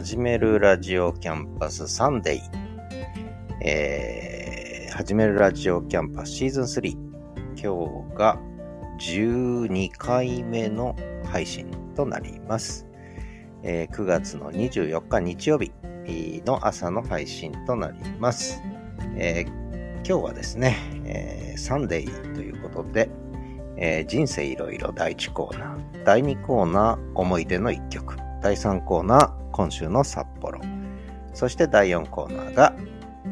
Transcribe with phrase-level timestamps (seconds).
[0.00, 2.42] 始めるラジオキャンパスサンデー。
[3.62, 6.92] えー、始めるラジオキャンパスシーズン3。
[7.54, 8.38] 今日が
[8.98, 12.86] 12回目の配信となります。
[13.62, 15.70] えー、9月の24日日曜日
[16.46, 18.62] の朝の配信となります。
[19.18, 23.10] えー、今日はですね、えー、サンデーということで、
[23.76, 30.60] えー、人生いろいろ第1コーナー、第2コーナー思い出の1曲、第3コーナー今週の札幌、
[31.34, 32.74] そして第4コーナーが、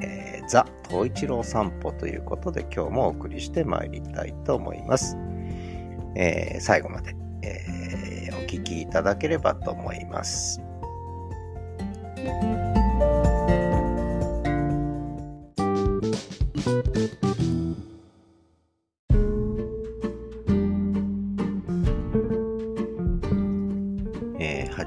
[0.02, 5.16] えー、ザ・東一郎散歩ということで今日もお送りしてまいりたいと思います。
[6.14, 10.60] えー、最後まで、えー、お聴きいただければと思います。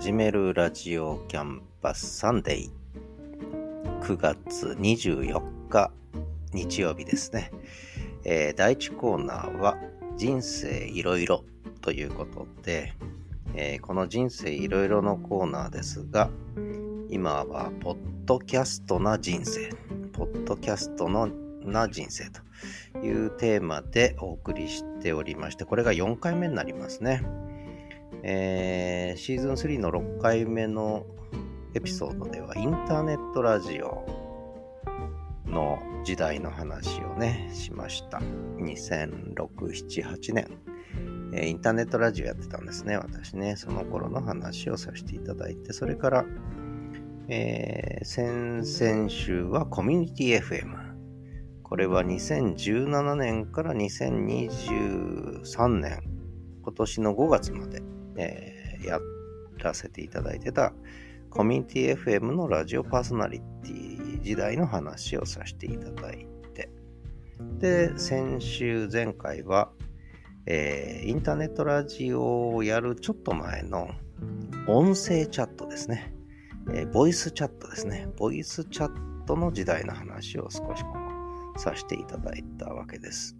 [0.01, 3.99] 始めるラジオキャンパスサンデー。
[4.01, 5.91] 9月24日
[6.51, 7.51] 日曜日ですね、
[8.23, 9.77] えー、第1コーナーは
[10.17, 11.43] 人生いろいろ
[11.81, 12.95] ということで、
[13.53, 16.31] えー、この人生いろいろのコーナーですが
[17.11, 19.69] 今はポッドキャストな人生
[20.13, 21.29] ポッドキャストの
[21.63, 27.23] な人生というテーマでお送りしておりましてこれが4回目になりますね。
[28.23, 31.05] えー、シーズン3の6回目の
[31.73, 34.05] エピソードではインターネットラジオ
[35.47, 38.19] の時代の話をね、しました。
[38.57, 40.47] 2006、7、8年、
[41.33, 43.55] えー、インターネットラジオやってたんですね、私ね。
[43.55, 46.25] その頃の話をさせていただいて、それから、
[47.27, 50.91] えー、先々週はコミュニティ FM。
[51.63, 56.01] これは2017年から2023年、
[56.63, 57.81] 今年の5月まで
[58.17, 58.99] えー、や
[59.57, 60.73] らせていただいてた
[61.29, 66.69] コミュニティ FM のラジオパーソナリティ時代の話をさせていただいて、
[67.57, 69.71] で、先週前回は、
[70.45, 73.91] えー、インターネットラジオをやるちょっと前の
[74.67, 76.13] 音声チャットですね。
[76.73, 78.07] えー、ボイスチャットですね。
[78.17, 80.83] ボイスチャットの時代の話を少し
[81.57, 83.37] させていただいたわけです。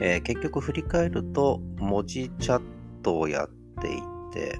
[0.00, 2.62] えー、結局振り返ると文字チャッ
[3.02, 3.48] トをやっ
[3.80, 4.00] てい
[4.32, 4.58] て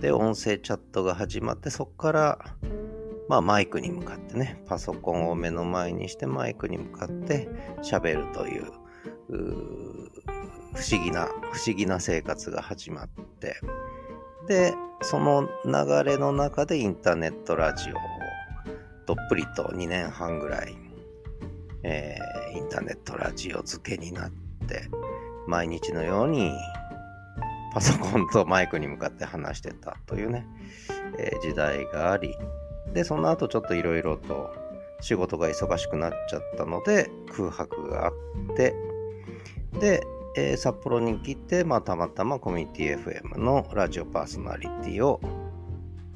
[0.00, 2.38] で音声チャットが始まってそこから
[3.28, 7.48] まあマイクに向かってねパソコンを目の前にしてマイクに向かって
[7.82, 8.64] 喋るという
[9.28, 13.08] 不思議な不思議な生活が始まっ
[13.40, 13.56] て
[14.46, 17.98] でその流れの中でインターネットラジオを
[19.06, 20.74] どっぷりと2年半ぐらい、
[21.82, 24.90] えー、インターネットラジオ付けになってって
[25.46, 26.52] 毎日のように
[27.72, 30.46] パソコンとマイクに向かって話してたというね、
[31.18, 32.34] えー、時代があり
[32.92, 34.50] でその後ちょっといろいろと
[35.00, 38.74] 仕事が忙しくなっちゃったので空白があって
[39.78, 40.02] で、
[40.36, 45.20] えー、札幌に来て、まあ、たまたまコミュニティ FM のラジオパーソナリティを、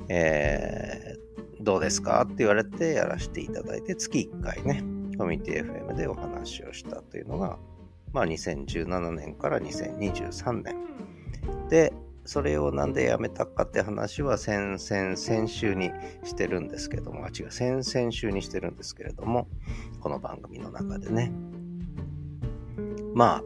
[0.09, 4.83] えー、どうですかって言われてやらせていただいて月1回ね
[5.17, 7.59] コミュニティ FM でお話をしたというのが
[8.13, 10.77] まあ、2017年から2023年。
[11.69, 11.93] で、
[12.25, 15.91] それをなんでやめたかって話は先々先週に
[16.23, 19.49] してるんですけども、あ、違う、先々週にしてるんですけれども、
[20.01, 21.33] この番組の中でね。
[23.15, 23.45] まあ、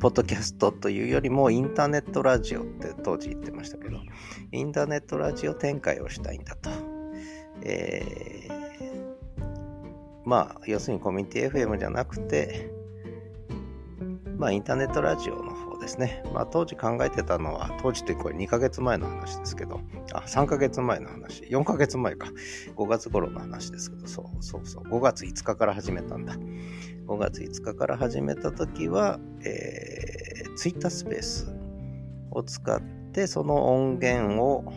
[0.00, 3.98] ポッドキャストというよりもインターネットラジオって当時言ってましたけど、
[4.52, 6.70] インターネットラジオ展開をしたいんだと。
[7.62, 9.48] えー、
[10.24, 12.77] まあ、要するにコミュニティ FM じゃなくて、
[14.38, 16.22] まあ、インターネットラジオの方ですね。
[16.32, 19.80] まあ、当時考えてたのは、当時ってこれ2ヶ月前の話ですけど、
[20.12, 22.28] あ、3ヶ月前の話、4ヶ月前か、
[22.76, 26.34] 5月頃の話ですけど、そうそうそう、5月5日から始めたんだ。
[27.08, 31.52] 5月5日から始めた時は、えー、Twitter スペース
[32.30, 32.80] を使っ
[33.12, 34.72] て、その音源を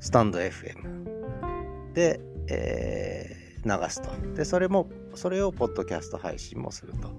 [0.00, 4.08] スタンド FM で、えー、流すと。
[4.34, 7.10] で、それも、それをポッドキャスト配信もすると。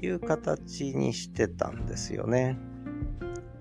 [0.00, 2.58] いう形にしてたんですよね。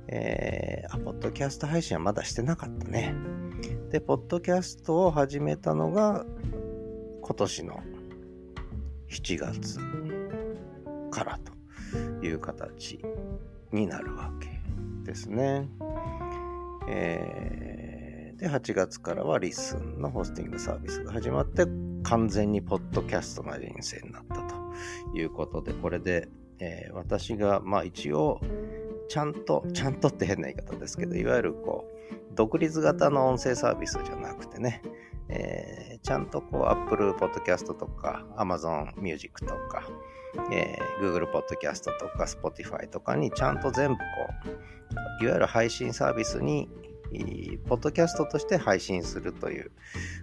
[0.08, 3.14] えー、あ、ポッドキャスト配信はまだしてなかったね。
[3.90, 6.26] で、ポッドキャストを始めたのが
[7.22, 7.82] 今年の
[9.10, 9.80] 7月
[11.12, 13.00] からという形
[13.72, 14.50] になるわけ
[15.04, 15.68] ですね。
[16.88, 21.66] えー、で、8月からはリスンのホスティングサービスが始まって
[22.04, 24.47] 完全にポッドキャストな人生になった
[25.14, 26.30] いうことで、これで、
[26.60, 28.42] えー、私が、まあ一応、
[29.10, 34.82] ちゃんと、ちゃんとって変な言い方ですけど、いわゆるこう、独立型の音声サービスじゃなくてね、
[35.30, 39.88] えー、ちゃんとこう Apple Podcast とか Amazon Music とか、
[40.52, 44.04] えー、Google Podcast とか Spotify とかにちゃんと全部こ
[45.22, 46.70] う、いわゆる配信サービスに、
[47.68, 49.72] ポッドキャストとして配信するという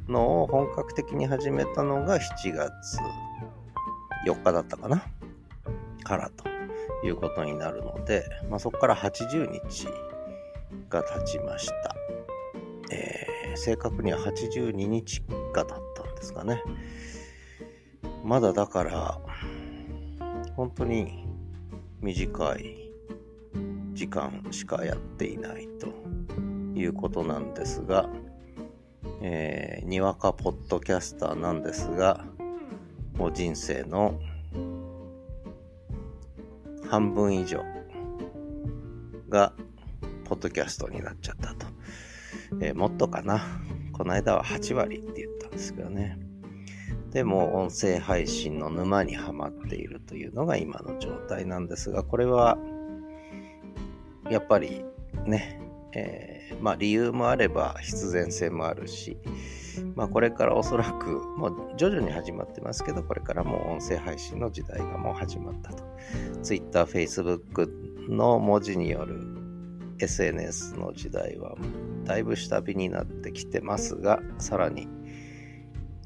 [0.07, 2.99] のを本格的に始めたのが7月
[4.26, 5.05] 4日だったかな
[6.03, 6.44] からと
[7.06, 9.88] いうことになるので、まあ、そこから80日
[10.88, 11.97] が経ちました。
[12.91, 15.23] えー、正確には82日
[15.53, 16.62] が経ったんですかね。
[18.23, 19.21] まだだから、
[20.56, 21.26] 本当に
[22.00, 22.91] 短い
[23.93, 25.88] 時間しかやっていないと
[26.79, 28.09] いうことなんですが、
[29.21, 32.25] えー、にわかポッドキャスターなんですが、
[33.16, 34.19] もう人生の
[36.88, 37.62] 半分以上
[39.28, 39.52] が
[40.25, 41.66] ポッドキャストになっちゃったと。
[42.61, 43.40] えー、もっとかな？
[43.93, 46.19] この間は8割って言ったんですけどね。
[47.11, 52.58] でも音声配信の沼にはまっているというのが今の状態なんですが、これは
[54.28, 54.84] やっぱり
[55.25, 55.61] ね、
[55.93, 59.17] えー、まあ理由もあれば必然性もあるし、
[59.95, 65.85] まあこれからおそらくもう徐々に始まってますけど、これからもう音声配信の時代がもう始まったと。
[66.43, 69.21] Twitter、Facebook の文字による
[69.99, 71.56] SNS の時代は
[72.05, 74.89] だいぶ下火になってきてますが、さらに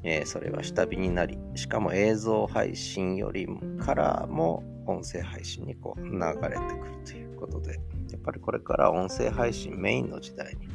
[0.03, 7.73] えー、それは下火になり、しかも映像配信よりもからも音声配信にこう流れてくるということで、
[8.11, 10.67] やっぱりこれから音声配信メインの時代に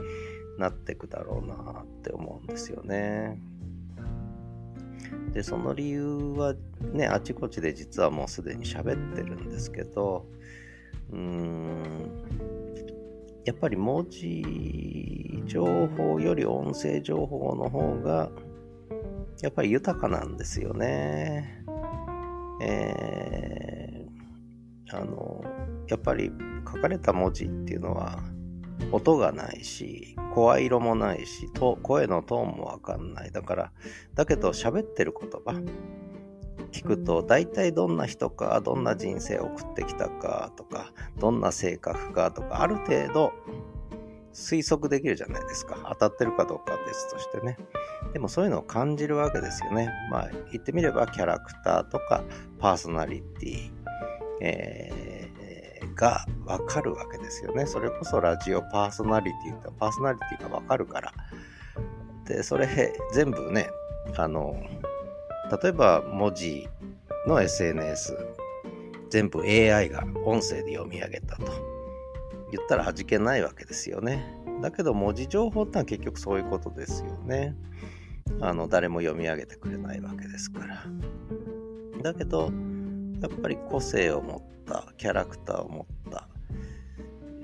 [0.59, 3.41] なっていくだろうなって思うんですよね。
[5.33, 6.07] で、その理由
[6.37, 6.55] は
[6.93, 10.27] ね、あちこちで実はもうすでに喋ってるんですけど、
[11.11, 12.25] うーん、
[13.45, 18.31] やっぱり文字情報より音声情報の方が
[19.45, 21.63] やっぱり豊かなんですよね。
[22.63, 25.45] えー、あの、
[25.87, 26.33] やっぱり
[26.67, 28.23] 書かれた文字っていうのは
[28.91, 33.33] 音がないし、声色もないし、と声のトーンもわかんない。
[33.33, 33.73] だから、
[34.15, 35.61] だけど喋ってる言葉
[36.73, 43.35] 聞くと大体どんな人か、どんな人生を送ってきたかとか、どんな性格かとか、ある程度
[44.35, 45.79] 推測できるじゃないですか。
[45.89, 47.57] 当たってるかどうかは別としてね。
[48.13, 49.91] でもそういうのを感じるわけですよね。
[50.11, 52.23] まあ言ってみればキャラクターとか
[52.59, 53.71] パーソナリティ、
[54.41, 57.67] えー、がわかるわけですよね。
[57.67, 61.13] それこそラジオパーソナリティとパーソナリティがわかるから。
[62.27, 63.69] で、それ全部ね、
[64.17, 64.57] あの、
[65.63, 66.69] 例えば文字
[67.27, 68.17] の SNS、
[69.11, 71.74] 全部 AI が音声で読み上げたと。
[72.57, 74.25] 言ったら味気ないわけですよね。
[74.63, 77.57] だけど文字情報ってのは結局そういうことですよね。
[78.41, 80.85] あの誰も読み上げてくれないわけですから。
[82.03, 82.53] だけど
[83.21, 86.29] やっぱり個性を持ったキャラクターを持った、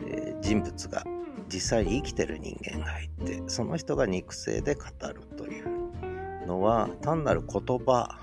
[0.07, 1.05] えー、人物が
[1.53, 8.21] 実際に生きてる人間がいてその人が肉声で語るというのは単なる言葉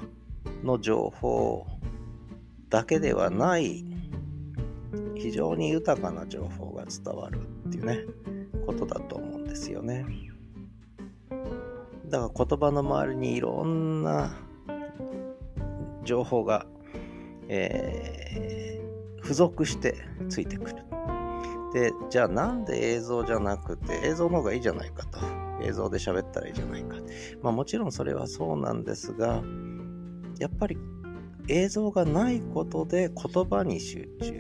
[0.64, 1.66] の情報
[2.70, 3.84] だけではない
[5.16, 8.00] 非常に豊かな情報が伝わるっていうね
[8.66, 10.06] ことだと思うんですよね。
[12.08, 14.38] だから言葉の周りにいろんな
[16.04, 16.66] 情報が、
[17.50, 19.96] えー、付属して
[20.30, 20.76] ついてくる。
[21.74, 25.20] でじゃあなんで映像じゃなくて映像の方がいいじゃないかと。
[25.62, 26.98] 映像で喋ったらいいじゃないか。
[27.42, 29.42] まあもちろんそれはそうなんですが
[30.40, 30.78] やっぱり
[31.48, 34.32] 映像がないことで言葉に集中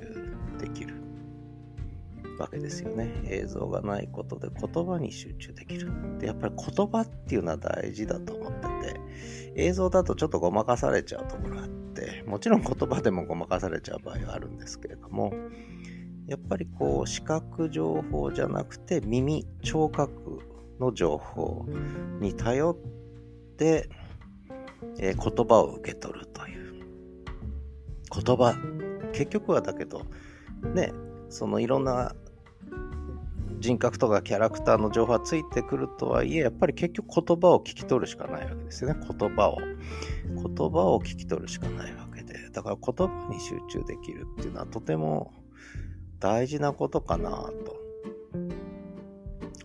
[0.60, 1.07] できる。
[2.38, 3.22] わけですよね。
[3.25, 5.91] 映像がないことで言葉に集中できる。
[6.20, 9.00] で、やっぱり言葉っていうのは大事だと思ってて、
[9.56, 15.34] 映像だとちょっとごまかされちゃうところあって、もちろん言葉でもごまかされちゃう場合はあるんですけれども、
[16.27, 20.41] やっぱりこう視覚情報じゃなくて耳、聴覚
[20.79, 21.65] の情報
[22.20, 22.75] に頼っ
[23.58, 23.89] て、
[25.00, 26.58] えー、言葉を受け取るという。
[28.13, 28.56] 言葉、
[29.13, 30.06] 結局はだけど、
[30.75, 30.91] ね、
[31.29, 32.15] そのいろんな
[33.60, 39.00] 人格とかキャラクターの情報がついてくるとはいえ、やっぱり結局言葉を聞き取るしかないわけですよね。
[39.00, 39.58] 言葉を。
[39.60, 42.50] 言葉を聞き取るしかないわけで。
[42.52, 45.34] だから言葉に集中できるっていうのはとても
[46.20, 47.78] 大事なことかなと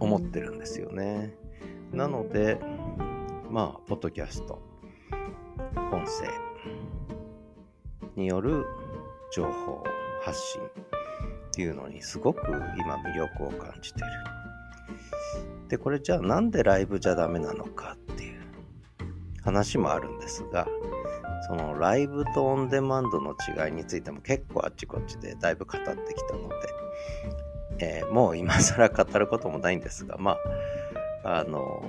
[0.01, 1.35] 思ってるんですよね。
[1.93, 2.59] なので、
[3.51, 4.63] まあ、ポッドキャスト、
[5.93, 6.29] 音声
[8.17, 8.65] による
[9.35, 9.85] 情報
[10.23, 10.61] 発信
[11.53, 12.41] っていうのにすごく
[12.79, 14.07] 今魅力を感じてる。
[15.69, 18.41] で、これじゃあなんでライブじゃダメなのかっていう
[19.43, 20.67] 話もあるんですが、
[21.47, 23.35] そのライブとオンデマンドの
[23.67, 25.93] 違いについても結構あっちこっちでだいぶ語ってき
[26.27, 26.55] たので、
[27.81, 30.39] えー、もう今更語ることもないんですが、ま
[31.23, 31.85] あ、あの、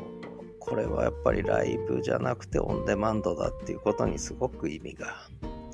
[0.59, 5.27] これはやっぱりライブじゃなくてオンデマンドだっていうことにすごく意味が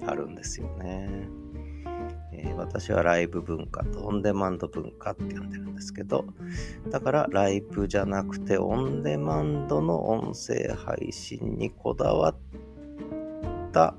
[0.05, 1.27] あるんですよね。
[2.41, 6.25] えー、私はライブ文化とオンデマンド文化って呼んでるんですけど、
[6.89, 12.35] だからライブじゃなくてオンデマンドの音声配信にこだわっ
[13.73, 13.95] た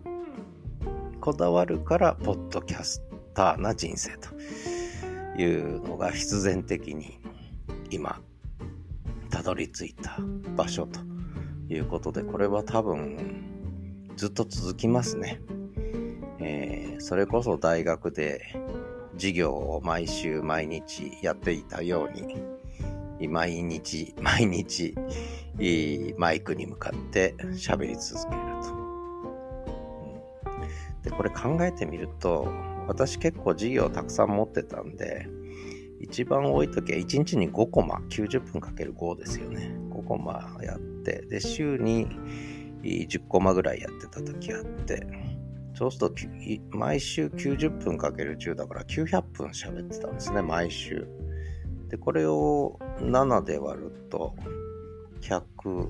[1.21, 3.03] こだわるからポッドキャス
[3.35, 4.31] ターな人生と
[5.41, 7.19] いうのが必然的に
[7.91, 8.21] 今
[9.29, 10.17] たどり着いた
[10.57, 11.01] 場所と
[11.69, 15.41] いうことでこれは多分ずっと続きますね。
[16.41, 18.43] えー、それこそ大学で
[19.15, 24.95] 授業を毎週毎日やっていたように毎日毎日
[26.17, 28.81] マイクに向かって喋り続けると。
[31.03, 32.49] で、これ考えてみると、
[32.87, 35.27] 私結構授業たくさん持ってたんで、
[36.01, 39.75] 一番多い時は1日に5コマ、90分かける5ですよね。
[39.91, 42.09] 5コマやって、で、週に
[42.83, 45.07] 10コマぐらいやってた時あって、
[45.81, 46.15] そうすると、
[46.77, 51.09] 毎週90分かける10だから900分喋ってたんですね、毎週。
[51.89, 54.35] で、これを7で割ると、
[55.23, 55.89] 150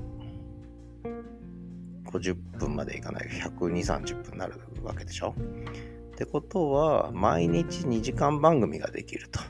[2.57, 5.35] 分までいかない120、30分になるわけでしょ
[6.13, 9.41] ってことは、毎日2時間番組ができると。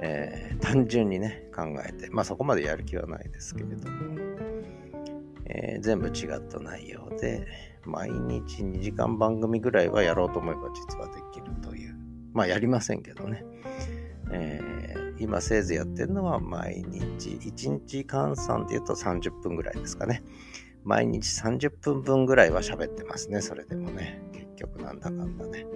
[0.00, 2.10] えー、単純にね、考えて。
[2.10, 4.18] まあそこまでやる気はないですけれども、
[5.46, 11.96] えー、全部違った内容で、毎日2時間番組ぐらいはやろうと思えば実はできるという。
[12.32, 13.44] まあやりませんけどね。
[14.30, 20.22] えー、今せいぜいやってるのは毎日、1日換算で言うと30分ぐらいですかね。
[20.82, 24.22] 毎日30分分ぐらいは喋ってますね、それでもね。
[24.32, 25.66] 結局なんだかんだね。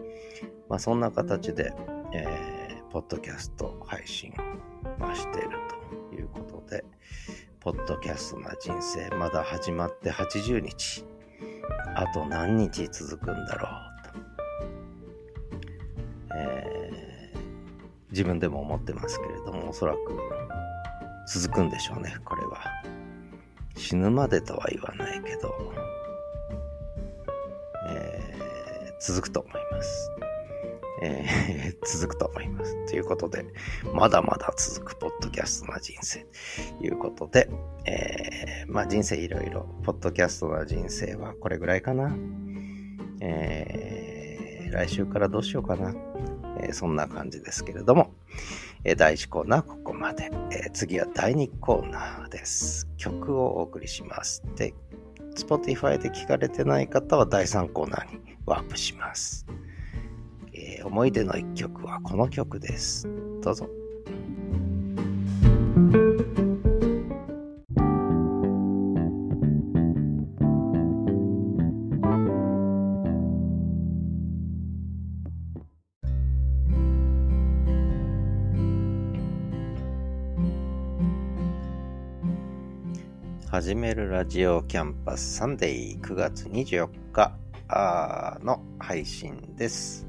[0.69, 1.73] まあそんな形で、
[2.13, 4.33] えー、ポッドキャスト配信
[5.01, 5.51] を、している
[6.11, 6.85] ということで、
[7.61, 11.05] ポッドキャストな人生、まだ始まって80日。
[11.95, 14.19] あと何日続くんだろうと。
[16.37, 17.39] えー、
[18.11, 19.99] 自分でも思ってますけれども、おそらく
[21.27, 22.59] 続くんでしょうね、これは。
[23.77, 25.55] 死ぬまでとは言わないけど、
[27.89, 30.11] えー、続くと思います。
[31.03, 32.87] えー、続くと思います。
[32.87, 33.45] ということで、
[33.95, 36.27] まだまだ続くポッドキャストな人生
[36.79, 37.49] ということで、
[37.87, 42.17] えー、まあ人生いろいろ、ポッドキャストな人生はこれぐらいかな。
[43.21, 45.95] えー、来週からどうしようかな。
[46.61, 48.13] え、そんな感じですけれども、
[48.85, 52.89] え、第1コーナーここまで、え、次は第2コーナーです。
[52.97, 54.43] 曲をお送りします。
[54.57, 54.75] で、
[55.37, 59.47] Spotify で聞かれてない方は第3コーナーにワープします。
[60.79, 63.09] えー、思い出の1曲はこの曲です。
[63.43, 63.69] どうぞ。
[83.51, 87.37] 始めるラジオキャンパスサンデー9月24日
[88.45, 90.08] の配信です。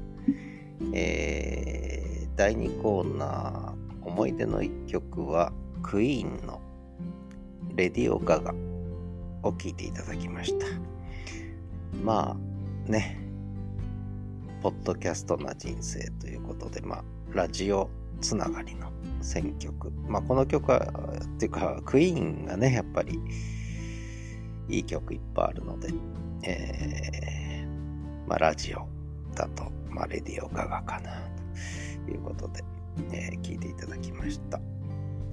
[0.92, 6.60] えー、第2コーナー思い出の1曲はクイーンの
[7.76, 8.52] レディオガガ
[9.42, 10.66] を聴いていただきました。
[12.04, 13.18] まあね、
[14.62, 17.88] ポッドキャストな人生ということで、まあ、ラジオ
[18.20, 18.90] つながりの
[19.22, 19.90] 選曲。
[20.06, 20.78] まあ、この曲は、
[21.22, 23.20] っていうか、クイーンがね、やっぱり、
[24.68, 25.88] いい曲いっぱいあるので、
[26.42, 28.86] えー、まあ、ラジオ
[29.34, 31.10] だと、まあ、レディオガガかな、
[32.06, 32.64] ということで、
[33.12, 34.60] えー、聞いていただきました。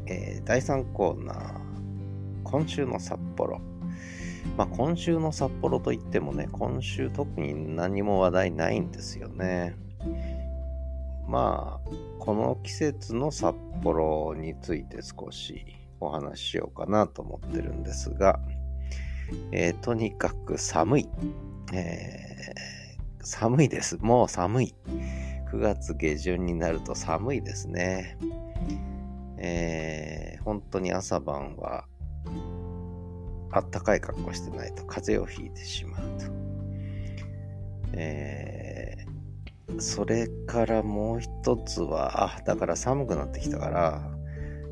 [0.07, 1.59] えー、第3コーナー、
[2.43, 3.61] 今週の札幌。
[4.55, 9.75] まあ、今週の札幌といってもね、今週特に何も話題ないんですよね。
[11.27, 15.65] まあ、この季節の札幌について少し
[15.99, 18.39] お話ししようかなと思ってるんですが、
[19.51, 21.09] えー、とにかく寒い、
[21.73, 22.76] えー、
[23.27, 23.97] 寒いです。
[23.97, 24.75] もう寒い。
[25.51, 28.17] 9月下旬になると寒いですね。
[29.37, 31.85] えー、本当に朝晩は
[33.51, 36.25] あったかい格好してないと風邪をひいてしまうと。
[37.93, 39.17] えー
[39.79, 44.09] それからもう一つは、あ、だから寒くなってきたから、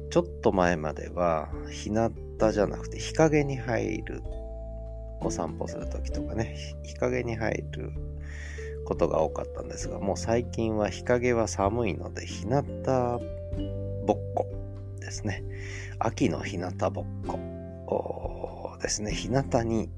[0.09, 2.11] ちょっと前までは、日向
[2.51, 4.23] じゃなくて日陰に入る。
[5.21, 7.91] お散歩するときとかね、日陰に入る
[8.85, 12.61] ことが多かったんですが、もう最近は日陰は寒いので、日向
[14.05, 14.47] ぼっこ
[15.01, 15.43] ですね。
[15.99, 19.11] 秋の日向ぼっこですね。
[19.11, 19.89] 日向に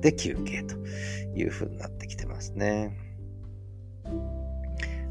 [0.00, 0.76] で休憩と
[1.36, 2.98] いう風になってきてますね。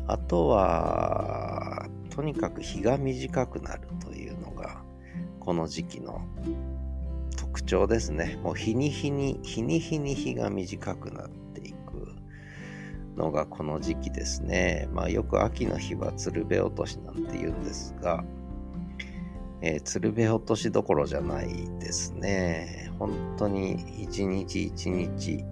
[0.07, 4.83] あとは、とにかく日が短くなるというのが、
[5.39, 6.21] この時期の
[7.37, 8.39] 特徴ですね。
[8.43, 11.42] もう日に日に、日に日に日が短くなって
[13.15, 14.87] のがこの時期ですね。
[14.91, 18.23] まあよく秋の日は鶴瓶落としなんて言うんですが、
[19.61, 21.47] えー、鶴瓶落としどころじゃない
[21.79, 22.91] ですね。
[22.99, 25.43] 本当に一日一日、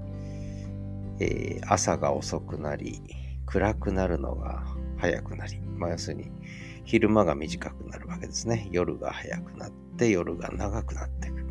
[1.20, 3.02] えー、朝が遅くなり、
[3.46, 4.64] 暗くなるのが
[4.98, 6.32] 早くなり、まあ、要するに
[6.84, 8.68] 昼間が短くなるわけですね。
[8.72, 11.46] 夜が早くなって夜が長くなっていく。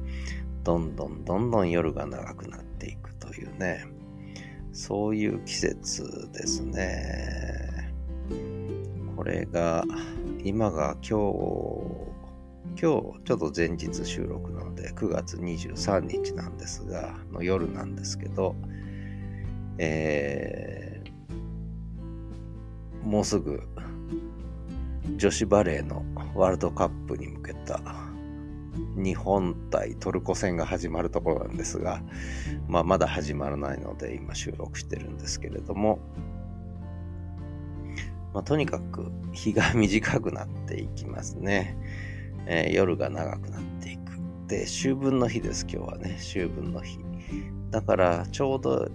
[0.62, 3.86] どんどんどんどん夜が長くなっていくというね、
[4.80, 7.92] そういう季節ですね。
[9.14, 9.84] これが、
[10.42, 11.16] 今が今日、今
[12.72, 18.56] 日ちょっと前日収録なので9月23日なんですが、の夜なんですけど、
[19.76, 21.10] えー
[23.04, 23.62] もうすぐ
[25.16, 27.80] 女子バレーのワールドカップに向けた
[28.96, 32.02] 日本対トルコ戦が始まるところなんですが、
[32.68, 35.98] まあ、まだ始まらないので今収録してるんですけれども、
[38.34, 41.76] まあ、とにかく日が短くなっていきますね、
[42.46, 44.00] えー、夜が長くなっていく。
[44.46, 46.16] で秋分の日です今日はね。
[46.18, 46.98] 秋分の日。
[47.70, 48.88] だからちょうど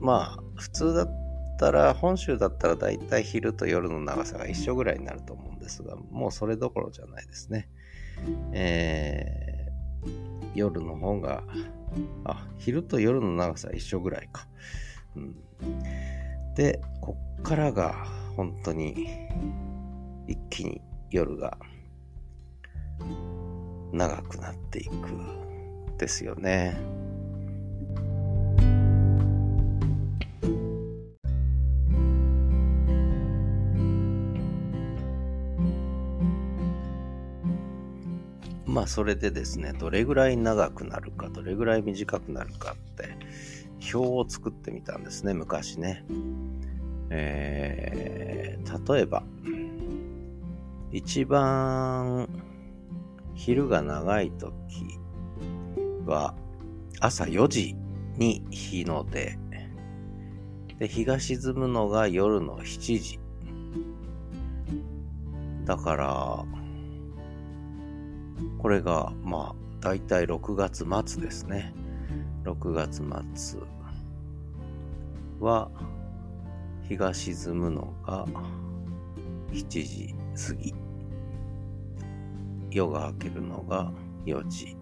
[0.00, 1.25] まあ普通だった
[1.56, 7.68] ったら、本州だったらだいたい昼と夜の長さが一緒ぐらいになると思うんですが、もうそれどころじゃないですね。
[8.52, 11.42] えー、夜の方が、
[12.24, 14.46] あ、昼と夜の長さ一緒ぐらいか。
[15.16, 15.34] うん、
[16.54, 19.08] で、こっからが本当に
[20.28, 21.56] 一気に夜が
[23.92, 24.92] 長くなっていく
[25.98, 26.76] ですよね。
[38.76, 43.16] まあそれでですね、どれぐらい長くなるか、どれぐらい短くなるかって
[43.90, 46.04] 表を作ってみたんですね、昔ね。
[47.08, 49.22] えー、例えば、
[50.92, 52.28] 一番
[53.34, 54.52] 昼が長い時
[56.04, 56.34] は
[57.00, 57.74] 朝4時
[58.18, 59.38] に日の出。
[60.78, 63.20] で、日が沈むのが夜の7時。
[65.64, 66.65] だから、
[68.58, 71.74] これが、まあ、大体6月末ですね。
[72.44, 73.02] 6月
[73.34, 73.60] 末
[75.40, 75.70] は、
[76.82, 78.26] 日が沈むのが
[79.52, 80.14] 7時
[80.48, 80.74] 過ぎ。
[82.70, 83.92] 夜が明けるのが
[84.26, 84.76] 4時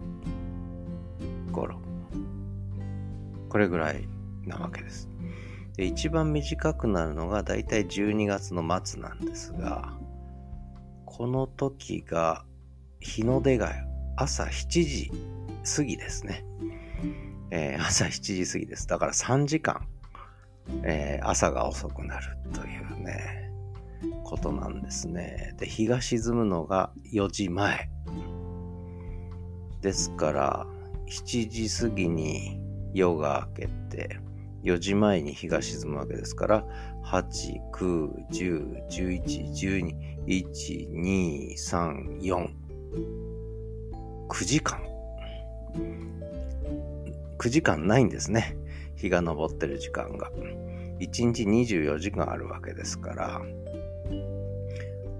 [1.51, 1.79] 頃。
[3.49, 4.07] これぐらい
[4.45, 5.09] なわけです。
[5.77, 9.93] で一番短くなるのがだいたい12月の末なんですが、
[11.05, 12.45] この時が
[13.05, 13.71] 日の出が
[14.17, 15.11] 朝7時
[15.75, 16.43] 過ぎですね。
[17.51, 18.87] えー、朝7時過ぎです。
[18.87, 19.87] だから3時間、
[20.83, 23.51] えー、朝が遅くなるというね、
[24.23, 25.53] ことなんですね。
[25.57, 27.89] で、日が沈むのが4時前。
[29.81, 30.65] ですから、
[31.07, 32.59] 7時過ぎに
[32.95, 34.19] 夜が明けて、
[34.63, 36.65] 4時前に日が沈むわけですから、
[37.05, 37.23] 8、
[37.71, 42.64] 9、10、11、12、1、2、3、4、
[44.29, 44.81] 9時間。
[47.37, 48.57] 9時間ないんですね。
[48.95, 50.31] 日が昇ってる時間が。
[50.99, 53.41] 1日24時間あるわけですから、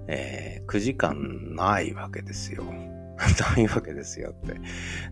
[0.08, 2.64] えー、9時間ないわけですよ。
[3.56, 4.60] ないわけですよって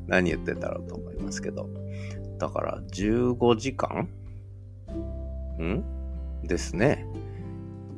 [0.07, 1.69] 何言ってんだろうと思いますけど。
[2.39, 4.09] だから15時間？
[5.61, 5.85] ん？
[6.47, 7.07] ですね。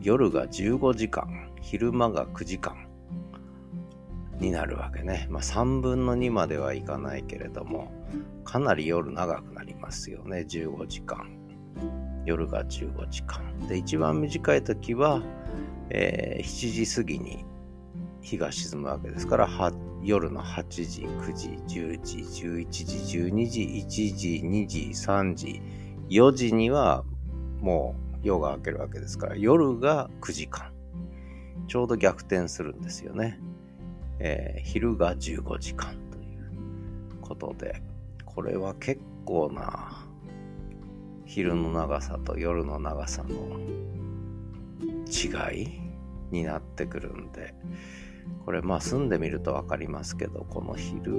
[0.00, 2.85] 夜が15時間、昼間が9時間。
[4.40, 5.26] になるわけね。
[5.30, 7.92] まあ3分の2まではいかないけれども、
[8.44, 10.46] かなり夜長くなりますよね。
[10.48, 11.28] 15時間。
[12.24, 13.58] 夜が15時間。
[13.68, 15.22] で、一番短い時は、
[15.90, 17.44] えー、7時過ぎに
[18.20, 19.48] 日が沈むわけですから、
[20.02, 21.48] 夜の8時、9時、
[21.80, 25.62] 10時、11時、12時、1時、2時、3時、
[26.08, 27.04] 4時には
[27.60, 30.72] もう夜が明けるわけですから、夜が9時間。
[31.68, 33.40] ちょうど逆転するんですよね。
[34.18, 37.82] えー、昼が15時間ということで、
[38.24, 40.06] これは結構な
[41.24, 43.58] 昼の長さと夜の長さの
[45.06, 45.80] 違い
[46.30, 47.54] になってくるんで、
[48.44, 51.12] これまあ住んでみると分かりますけど、この昼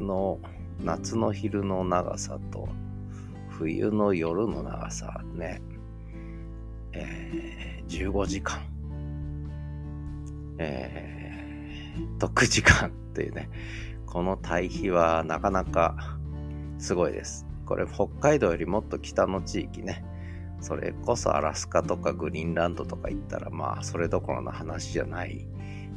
[0.00, 0.38] の、
[0.82, 2.68] 夏の昼の長さと
[3.58, 5.60] 冬の夜の長さね、
[6.92, 8.60] えー、15時間、
[10.58, 11.27] えー、
[12.18, 13.48] と9時間っていうね、
[14.06, 16.18] この対比はなかなか
[16.78, 17.46] すごいです。
[17.66, 20.04] これ北海道よりもっと北の地域ね、
[20.60, 25.46] それこそアラスカとかグリーンランドとか行ったらまあそれどころの話じゃない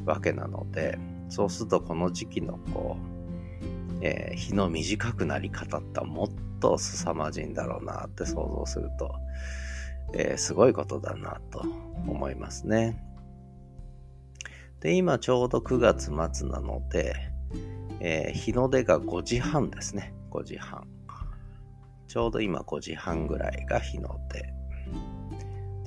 [0.05, 6.27] わけなので、そうするとこの時期のこう、えー、日の短くなり方ってもっ
[6.59, 9.15] と凄まじいんだろうなって想像すると、
[10.13, 11.63] えー、すごいことだなと
[12.07, 13.01] 思いますね。
[14.81, 17.15] で、今ちょうど9月末なので、
[17.99, 20.13] えー、日の出が5時半ですね。
[20.31, 20.87] 5時半。
[22.07, 24.53] ちょうど今5時半ぐらいが日の出。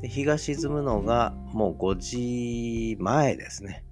[0.01, 3.85] で日が沈むのがもう5時前ですね。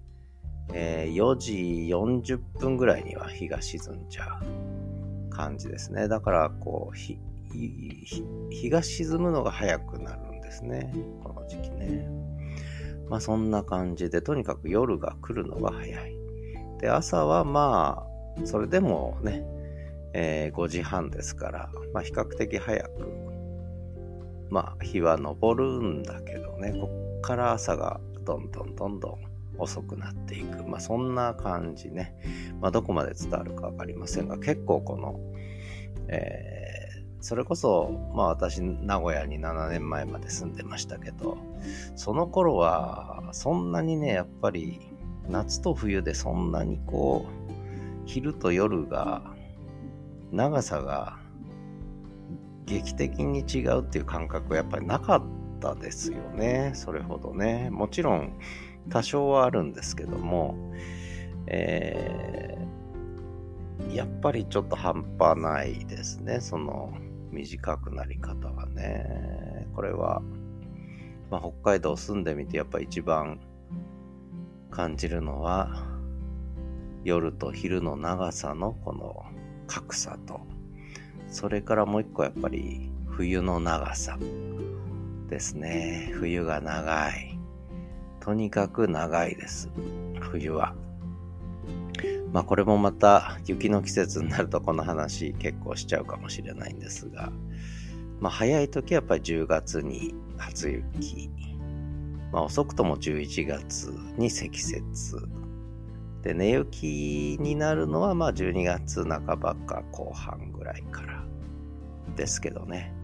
[0.72, 1.52] えー、4時
[1.90, 6.06] 40分ぐらいには日が沈んじゃう感じですね。
[6.06, 7.18] だからこう日
[8.50, 10.92] 日が沈むのが早くなるんですね。
[11.22, 12.21] この時期ね。
[13.12, 16.16] まあそんな感じで、とにかく夜が来るのが早い。
[16.80, 18.06] で、朝はま
[18.40, 19.44] あ、それでもね、
[20.14, 22.88] えー、5時半ですから、まあ、比較的早く、
[24.48, 29.18] まあ、日は昇るんだけどね、こっから朝がどんどんどんどん
[29.58, 30.64] 遅くなっていく。
[30.64, 32.16] まあ、そんな感じね。
[32.62, 35.20] まあ、どこまで伝わるかわかりませんが、結構この、
[36.08, 36.61] えー、
[37.22, 41.38] それこそ、まあ私、名古屋に7年前まで住んでましたけど、
[41.94, 44.80] その頃は、そんなにね、やっぱり、
[45.28, 47.42] 夏と冬でそんなにこう、
[48.06, 49.22] 昼と夜が
[50.32, 51.18] 長さが
[52.66, 55.22] 劇的に違うっていう感覚はやっぱりなかっ
[55.60, 56.72] たですよね。
[56.74, 57.70] それほどね。
[57.70, 58.32] もちろん
[58.90, 60.56] 多少はあるんですけども、
[61.46, 66.40] えー、やっぱりちょっと半端ないですね。
[66.40, 66.92] その
[67.32, 69.66] 短くなり方はね。
[69.74, 70.22] これは、
[71.30, 73.40] まあ、北海道住んでみてやっぱ一番
[74.70, 75.86] 感じるのは
[77.04, 79.24] 夜と昼の長さのこの
[79.66, 80.40] 格差と、
[81.28, 84.18] それからもう一個やっぱり冬の長さ
[85.28, 86.10] ですね。
[86.14, 87.38] 冬が長い。
[88.20, 89.70] とにかく長いです。
[90.20, 90.74] 冬は。
[92.32, 97.32] まあこれもまた雪の季節になるとこの話結構しちゃうかもしれないんですが、
[98.20, 101.30] まあ早い時はやっぱり10月に初雪、
[102.32, 104.82] まあ遅くとも11月に積雪、
[106.22, 111.24] で、寝雪になるのは、まあ、12月半ばか後半ぐらいから
[112.16, 112.94] ですけどね。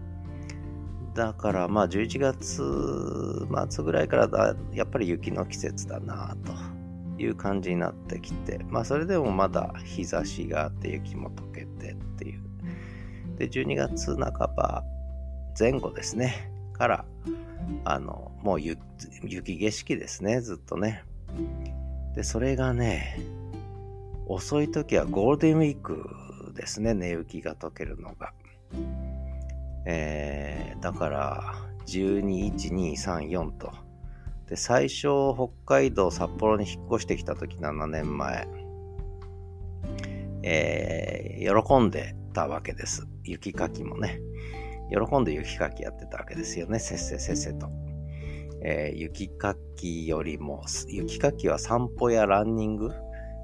[1.13, 6.53] だから、まあ、11月末ぐらいからだ、やっぱり雪の季節だなと
[7.19, 12.43] いう感じになってきて、まあ、それでもまだ日差しがあって雪も溶けてっていう。
[13.37, 14.83] で、12月半ば
[15.57, 17.05] 前後ですね、から、
[17.83, 18.79] あの、もう雪
[19.57, 21.03] 景色ですね、ずっとね。
[22.15, 23.19] で、それがね、
[24.25, 26.05] 遅い時はゴールデンウィーク
[26.55, 28.33] ですね、寝雪が解けるのが。
[29.85, 31.55] えー、だから、
[31.85, 33.88] 12、1、2、3、4と。
[34.49, 38.47] で、最初、北海道、札幌に引っ越してきた時7年前、
[40.41, 43.07] えー、喜んでたわけです。
[43.23, 44.19] 雪かきもね。
[44.89, 47.69] 喜んで雪かきやってたわけですよね、せっせせっせと。
[48.63, 52.91] えー、雪かきよりも、雪かきは散歩やランニング、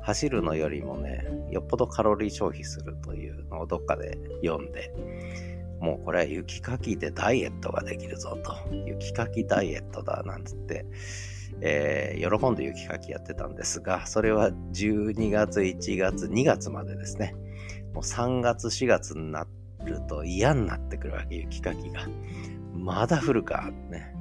[0.02, 4.92] 走るのよりもね、よっぽどカロリー消費するというのをどっかで読んで、
[5.86, 8.56] もうこれは雪かきでダイエットができるぞと、
[8.88, 10.88] 雪かきダイエットだなんつって、
[11.62, 17.36] えー、喜んで雪かきやってたんですが、それは12月、1月、2月までですね。
[17.94, 19.46] もう3月、4月にな
[19.84, 22.08] ると嫌になってくるわけ、雪かきが。
[22.74, 24.12] まだ降るか、ね。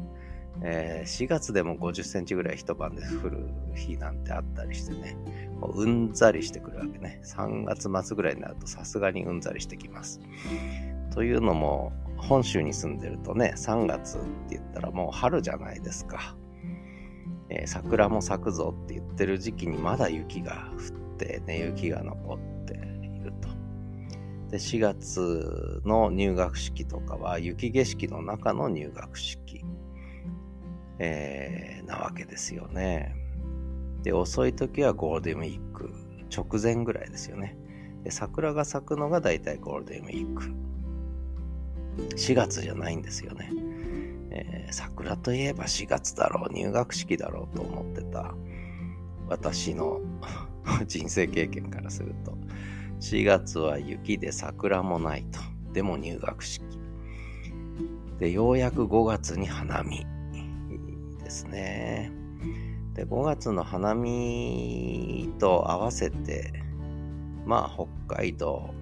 [0.63, 5.17] えー、4月でも50センチぐらい一晩で降る日なんてあったりしてね、
[5.61, 7.23] もううんざりしてくるわけね。
[7.25, 10.21] 3月末ぐらいになるとさすがにうんざりしてきます。
[11.15, 16.37] というのも、本州に住んでるとね、3月って言ったらもう春じゃないですか。
[17.51, 23.49] えー、桜も咲くぞって言ってる時期にまだ雪が降ってね、雪が残っていると。
[24.51, 29.65] で、4月の入学式とかは雪景色の中の入学式。
[30.99, 33.15] えー、なわけですよね。
[34.03, 35.93] で、遅い時はゴールデンウィーク
[36.35, 37.57] 直前ぐらいですよね。
[38.03, 40.65] で、桜が咲くのが大体ゴールデンウィーク。
[42.17, 43.51] 4月じゃないんですよね。
[44.31, 48.35] えー、桜といえば4月だろう、入学式だろうと思ってた
[49.29, 50.01] 私の
[50.87, 52.37] 人生経験からすると、
[53.01, 55.41] 4月は雪で桜もないと。
[55.73, 56.65] でも入学式。
[58.19, 60.07] で、ようやく5月に花見。
[61.23, 62.13] ですね。
[62.95, 66.53] で、5月の花見と合わせて、
[67.45, 67.71] まあ、
[68.07, 68.73] 北海道、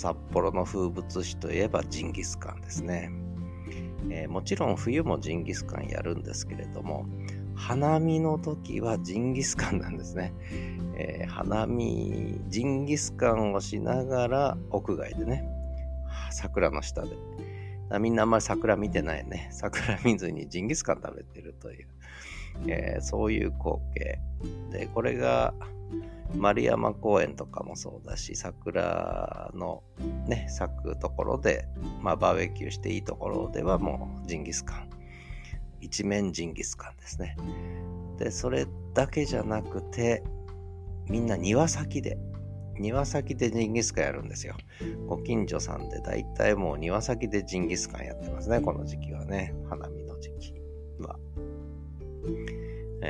[0.00, 3.12] 札幌の風物詩といえばジンギスカンですね。
[4.08, 7.04] えー、もちろん冬もジンギスカンやるんですけれども、
[7.54, 10.32] 花見の時はジンギスカンなんですね。
[10.96, 15.46] えー、花見、ジンギスカンをしながら屋外でね、
[16.30, 17.10] 桜の下で。
[18.00, 19.50] みんなあんまり桜見てないね。
[19.52, 21.88] 桜見ずにジンギスカン食べてるという、
[22.68, 24.18] えー、そういう光景。
[24.70, 25.52] で、これが
[26.36, 29.82] 丸山公園とかもそうだし、桜の
[30.26, 31.66] ね、咲くところで、
[32.00, 34.90] まあバーベキューしていいところではもうジンギスカン。
[35.80, 37.36] 一面ジンギスカンですね。
[38.18, 40.22] で、それだけじゃなくて、
[41.08, 42.18] みんな庭先で
[42.80, 44.56] 庭先でジンギスカンやるんですよ。
[45.06, 49.54] ご近所さんで大体もう庭先でジンギスカンやってますね、この時期はね。
[49.68, 50.59] 花見の時期。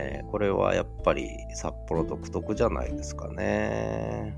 [0.01, 4.37] え、これはやっぱり札幌独特じゃないですかね。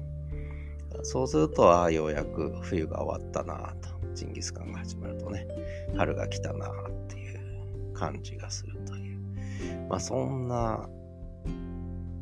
[1.02, 3.88] そうすると、ああ、ようやく冬が終わったなと。
[4.14, 5.46] ジンギスカンが始まるとね、
[5.96, 6.72] 春が来たなっ
[7.08, 9.18] ていう感じがするという。
[9.88, 10.88] まあそんな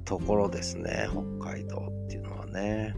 [0.05, 1.09] ところですね、
[1.41, 2.95] 北海道っていうのはね。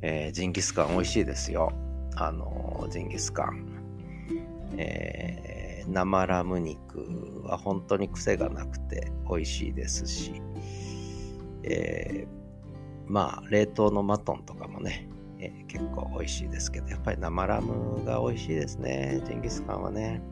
[0.00, 1.72] えー、ジンギスカン美味しいですよ。
[2.14, 3.66] あのー、ジンギスカン。
[4.76, 5.47] え、
[5.88, 10.42] 生ラム肉は本当に癖がなくて美味しいですし、
[11.62, 20.22] えー、まあ、冷凍のマトンとかもね、えー、結構美味しいですけど、やっぱり生ラムが美味しいですね、ジンギスカンはね。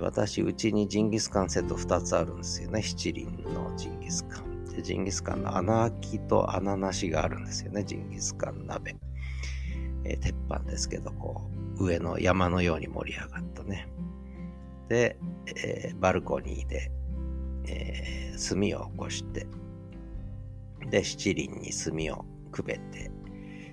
[0.00, 2.82] 私、うちにジンギスカンセット2つあるんですよね。
[2.82, 4.64] 七輪のジンギスカン。
[4.66, 7.84] でジンギスカンの穴開きと穴なしがあるんですよね。
[7.84, 8.96] ジンギスカン鍋。
[10.04, 13.88] え、鉄板ですけど、こう、上の山のように盛り上がったね。
[14.88, 15.16] で、
[15.56, 16.90] えー、バルコニーで、
[17.66, 19.46] えー、炭を起こして、
[20.90, 23.10] で、七輪に炭をくべて、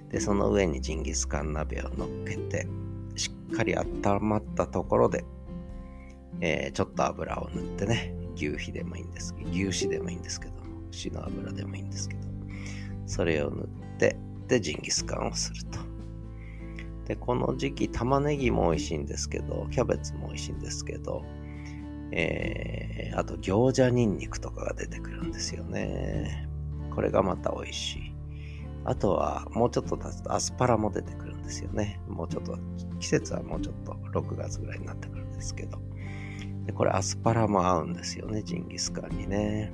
[0.09, 2.67] で、その上にジンギスカン鍋を乗っけて、
[3.15, 5.23] しっかり温まったところで、
[6.41, 10.53] えー、ちょっと油を塗ってね、牛皮でもいいんですけど牛脂でもいいんですけど、
[10.91, 12.21] 牛の油でもいいんですけど、
[13.05, 14.17] それを塗って、
[14.47, 15.88] で、ジンギスカンをすると。
[17.09, 21.25] で、この時期、玉ねぎも美味しいんですけど、キャベツも美味しいんですけど、
[22.11, 26.47] えー、あと餃子ニンニクとかが出てくるんですよね。
[26.93, 28.15] これがまた美味しい。
[28.85, 31.99] あとは、もうちょっと経つとアスパラも出てくるんですよね。
[32.07, 32.59] もうちょっと、
[32.99, 35.79] 季節はもうちょっと6月ぐらいになってくるんですけど。
[36.67, 39.71] で、これアスパラも合うんですよね、ジンギスカンにね。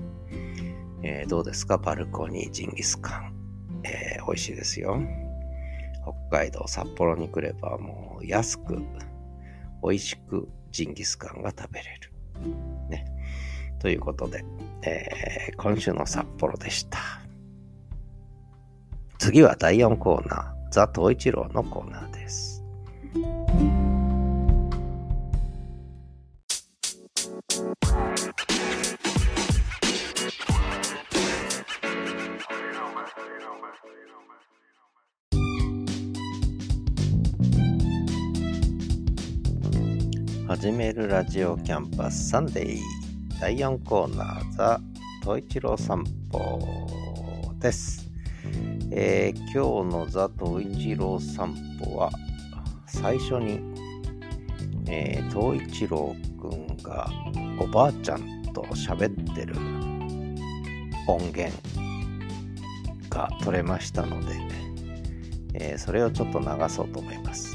[1.04, 1.78] えー、どうですか？
[1.78, 3.34] バルコニージンギスカン。
[3.84, 5.02] えー、美味しいですよ。
[6.29, 8.77] 北海道札幌に来ればもう安く、
[9.83, 12.11] 美味しくジンギスカンが食べれる。
[12.89, 13.05] ね。
[13.79, 14.43] ということで、
[14.83, 16.99] えー、今週の札幌でした。
[19.17, 22.64] 次は第4コーナー、ザ・東一郎のコーナーです。
[40.65, 42.80] 始めるラジオキャンパスサンデー。
[43.39, 44.82] 第4コーナーザ・
[45.23, 46.60] トイチロー散歩
[47.60, 48.10] です、
[48.89, 52.10] えー、今日のザ・トイチロー散歩は
[52.88, 53.60] 最初に、
[54.89, 57.12] えー、トイチローくんが
[57.60, 59.54] おばあちゃんと喋ってる
[61.08, 61.56] 音源
[63.12, 64.34] が取れましたので、
[65.54, 67.54] えー、それをちょっと流そうと思います。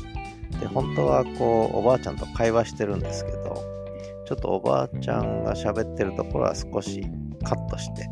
[0.61, 3.63] で、本当はこう、おばあちゃんと会話してるんですけど、
[4.27, 7.05] ちょっとおばあちゃんが喋ってるところは少し
[7.43, 8.09] カットして、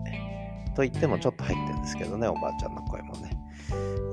[0.75, 3.31] と言ってもちょっと入ってるんですけどね、おばあちゃんの声もね。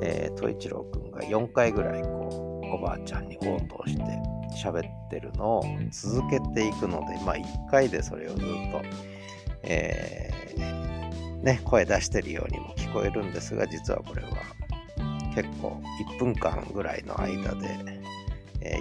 [0.01, 4.03] えー、一郎くんが4回ぐらいこう、おばあちゃんに応答して
[4.55, 8.81] 喋ってるのを続けていくので、まあ1回でそれをずっと、
[9.63, 14.29] えー、ね、声出してるようにも聞こえるんですが、実はこれは
[15.33, 15.81] 結構
[16.15, 17.94] 1分間ぐらいの間で、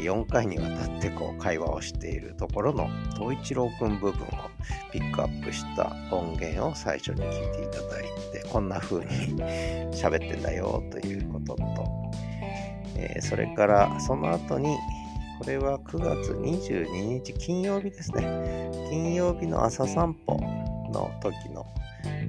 [0.02, 4.14] 4回にわたってこう会話をしているところの東一郎くん部分を
[4.92, 9.10] ピックアップした音源を最初に聞いていただいてこんな風に
[9.92, 11.64] 喋ってんだよということと、
[12.96, 14.76] えー、それからその後に
[15.38, 18.70] これは9月22日金曜日ですね。
[18.88, 20.38] 金曜日の朝散歩
[20.92, 21.66] の時の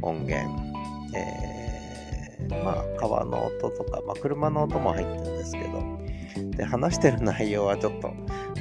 [0.02, 0.50] 音源、
[1.16, 6.05] えー、まあ川の音とか、まあ、車の音も入ってるんですけど
[6.52, 8.14] で、話してる内容はちょっと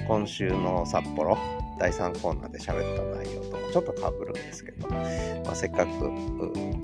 [0.06, 1.36] 今週の札幌
[1.78, 4.96] 第3コーナーで喋った内容ともちょっとかぶるんですけど、ま
[5.50, 5.90] あ、せっかく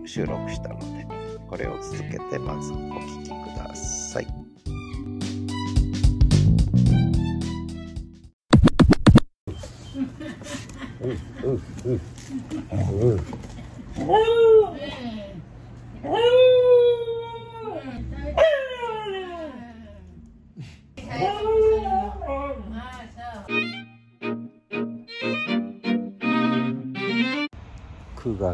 [0.07, 1.07] 収録したので、
[1.49, 4.27] これを続けてまずお聞きください。
[11.03, 11.11] うん
[11.43, 12.01] うんうん
[13.13, 13.21] うん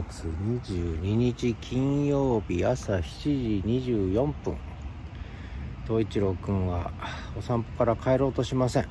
[0.08, 4.56] 22日金曜日朝7時24分。
[5.86, 6.92] 東一郎くんは
[7.38, 8.88] お散歩から帰ろうとしません、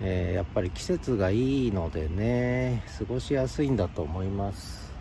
[0.00, 4.94] えー、やっぱり季節がいいのでね過ごしやすいんだと思います、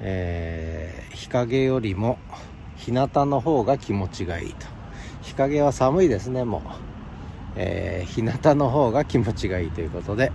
[0.00, 2.18] えー、日陰よりも
[2.76, 4.66] 日向の方が気持ちがいいと。
[5.22, 6.62] 日陰は寒いですねもう、
[7.56, 10.32] えー、日向の方が気持ちがいいということで。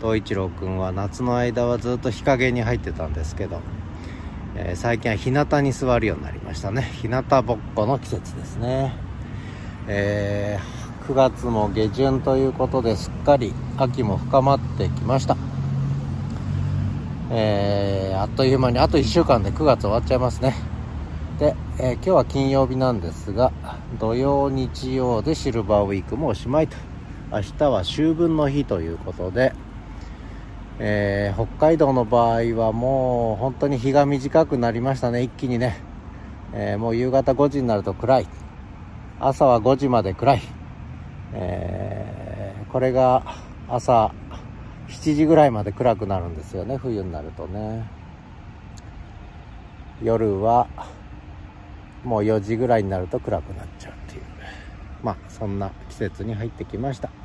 [0.00, 3.60] 東一郎くんは夏の間はずっと日陰に入ってたんですけど、
[4.56, 6.90] えー、最近は日向に座るようになりましたね。
[7.02, 8.94] 日向ぼっこの季節ですね、
[9.86, 15.36] えー、9月も下旬ということですっかり秋も深まってきました。
[17.30, 20.54] えー、あっという間にあと1週間で9月終わっちゃいますね。
[21.38, 23.52] で、えー、今日は金曜日なんですが
[23.98, 26.76] 土曜日曜でシルバーウィークもおしまいと。
[27.32, 29.52] 明日は秋分の日ということで
[30.82, 35.22] えー、北海道の場合はもう本当に日が短くなりましたね。
[35.22, 35.76] 一気にね、
[36.54, 38.26] えー、もう夕方5時になると暗い。
[39.20, 40.42] 朝は5時まで暗い、
[41.34, 43.36] えー、これが
[43.68, 44.14] 朝
[44.88, 46.78] 7時ぐらいまで暗くなるんですよね。
[46.78, 47.86] 冬になるとね。
[50.02, 50.66] 夜は
[52.04, 54.22] もう4時ぐらいになると暗くなっちゃうっていう。
[55.02, 57.19] まあそんな季節に入ってきました。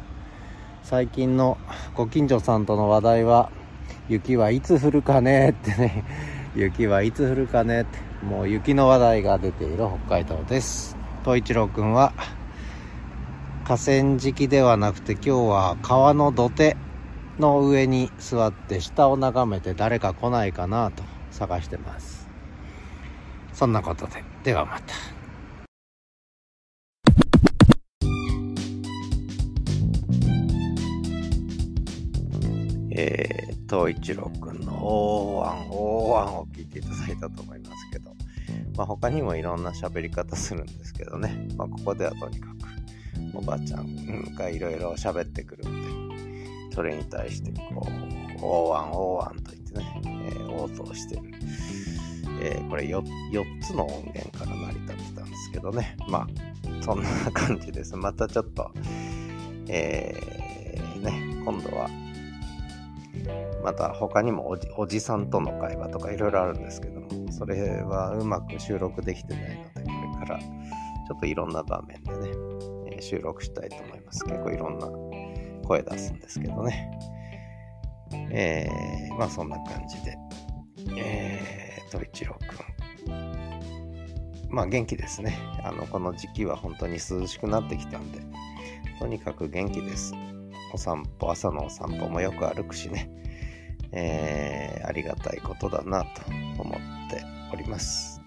[0.85, 1.57] 最近の
[1.95, 3.49] ご近所さんとの話題は
[4.07, 6.03] 雪はいつ降るかねってね。
[6.55, 7.97] 雪はいつ降るかねって。
[8.23, 10.95] もう雪の話題が出ている北海道です。
[11.23, 12.13] 東一郎くんは
[13.63, 16.77] 河川敷ではなくて今日は川の土手
[17.39, 22.29] の上に座って下を眺めて誰か来ないかなと探してます。
[23.53, 24.23] そんなことで。
[24.43, 25.14] ではまた。
[32.97, 38.15] えー、東一郎くんの大案、大案を聞いていただいたと思いますけど、
[38.77, 42.55] まあ、他にもいろんな喋り方するんですけどね、まあ、ここではとにかく
[43.33, 46.09] おばあちゃんがいろいろ喋ってくるん
[46.69, 51.21] で、それに対してこう、大案、大案と言ってね、えー、応答してる。
[52.41, 56.27] えー、これ 4, 4つの音源から成り立ってたんですけどね、まあ、
[56.83, 57.95] そんな感じです。
[57.97, 58.71] またちょっと、
[59.67, 61.89] えー、ね、今度は
[63.63, 72.35] また他にもおじさんとの会話とかいろいろあるんですけども、それはうまく収録できてないので、これからちょっといろんな場面でね、
[72.97, 74.23] え、収録したいと思います。
[74.25, 74.87] 結構いろんな
[75.67, 76.91] 声出すんですけどね。
[78.31, 80.17] えー、まあそんな感じで、
[80.95, 83.45] えー、と一郎くん。
[84.49, 85.37] まあ元気ですね。
[85.63, 88.19] あの、この時期は本当に涼しくなってきたんで、
[88.99, 90.13] とにかく元気です。
[90.75, 93.09] お散歩、朝のお散歩もよく歩くしね。
[93.93, 96.09] えー、ありがたいことだなと
[96.61, 97.23] 思って
[97.53, 98.21] おります。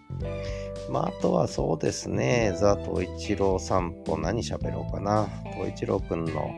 [0.91, 5.29] まあ、あとはそうですね、ザ・東一郎散歩何喋ろうかな。
[5.53, 6.51] 東一郎くんの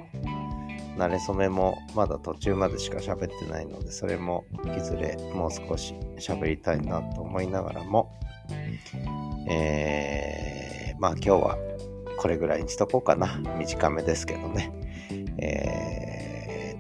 [0.97, 4.45] 慣れ初めもまだ途中までしか喋ってないので、それも
[4.77, 8.13] いずれもう少し喋りたいなと思いながらも、
[9.49, 11.59] えー、まあ今日は
[12.17, 13.41] これぐらいにしとこうかな。
[13.59, 14.71] 短めですけどね。
[15.41, 15.81] えー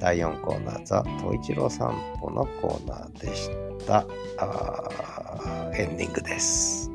[0.01, 3.51] 第4コーナー、ザ・東一郎散歩のコーナーでし
[3.87, 4.07] た。
[5.77, 6.91] エンディングです。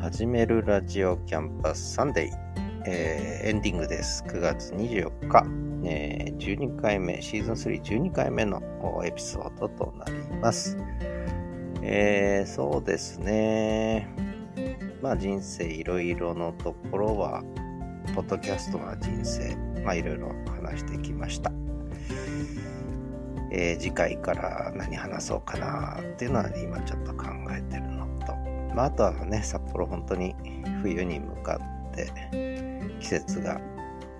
[0.00, 2.43] 始めるラジオキャンパスサンデー。
[2.86, 4.22] えー、エンディングです。
[4.24, 5.46] 9月24日、
[5.88, 8.62] えー、12回目、シーズン3、12回目の
[9.06, 10.12] エピソードとなり
[10.42, 10.76] ます。
[11.80, 14.06] えー、そうですね。
[15.00, 17.42] まあ人生いろいろのところは、
[18.14, 20.28] ポッドキャストな人生、まあいろいろ
[20.62, 21.50] 話してきました。
[23.50, 28.34] えー、次回から何話そうかなっていうのは今ちょっと考えてるのと、
[28.74, 30.34] まああとはね、札幌本当に
[30.82, 33.60] 冬に向かってって季節が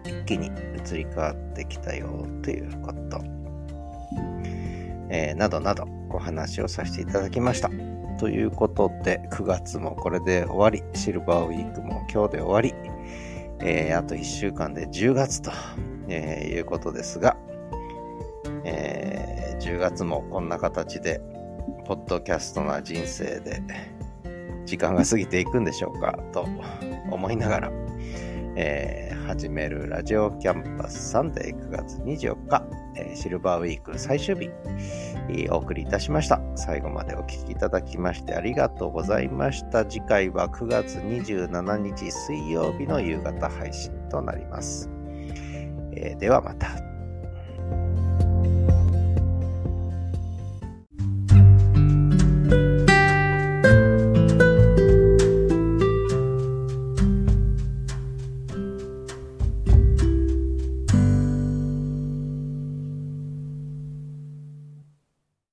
[0.04, 3.20] 一気に移り変わってきたよということ、
[5.10, 7.70] えー、などなどお話をさせていただきました。
[8.20, 12.72] ということで、9月もこれで終わり、シルバーウィークも今日で終わり、
[13.60, 15.50] えー、あと1週間で10月と、
[16.08, 17.36] えー、いうことですが、
[18.64, 21.20] えー、10月もこんな形で、
[21.86, 23.62] ポッドキャストな人生で、
[24.64, 26.46] 時間が過ぎていくんでしょうか、と
[27.10, 27.72] 思いながら、
[28.56, 32.62] えー、始めるラジオキャンパスサンデー9月24日、
[32.96, 34.50] えー、シルバーウィーク最終日、
[35.50, 36.40] お送りいたしました。
[36.54, 39.84] 最後までお聴きいただきましてありがとうございました。
[39.84, 44.90] 次回は9月27日水曜日の夕方配信となります。
[45.96, 46.93] えー、ではまた。